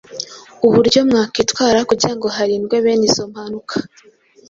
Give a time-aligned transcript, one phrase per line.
[0.67, 3.75] uburyo mwakwitwara kugira ngo hirindwe bene izo mpanuka.